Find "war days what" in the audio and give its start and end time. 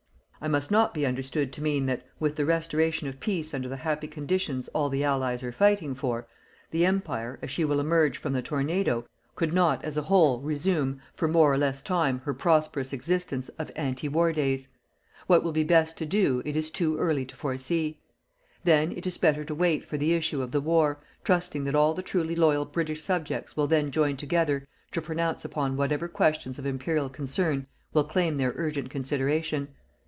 14.09-15.43